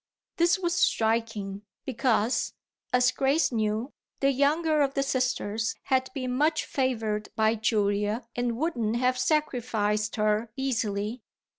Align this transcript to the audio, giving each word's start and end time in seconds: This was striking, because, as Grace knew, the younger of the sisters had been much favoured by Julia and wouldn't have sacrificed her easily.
This 0.37 0.57
was 0.57 0.73
striking, 0.73 1.61
because, 1.85 2.55
as 2.91 3.11
Grace 3.11 3.51
knew, 3.51 3.93
the 4.19 4.31
younger 4.31 4.81
of 4.81 4.95
the 4.95 5.03
sisters 5.03 5.75
had 5.83 6.09
been 6.15 6.33
much 6.35 6.65
favoured 6.65 7.29
by 7.35 7.53
Julia 7.53 8.25
and 8.35 8.57
wouldn't 8.57 8.95
have 8.95 9.19
sacrificed 9.19 10.15
her 10.15 10.49
easily. 10.55 11.21